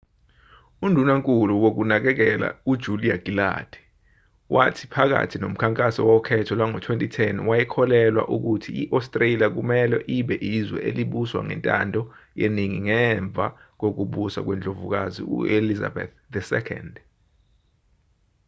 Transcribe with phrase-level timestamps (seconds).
[0.85, 3.71] undunankulu wokunakekela ujulia gillard
[4.55, 12.01] wathi phakathi nomkhankaso wokhetho lwango-2010 wayekholelwa ukuthi i-astralia kumelwe ibe izwe elibuswa ngentando
[12.39, 13.45] yeningi ngemva
[13.79, 16.13] kokubusa kwendlovukazi uelizabeth
[16.69, 16.91] ii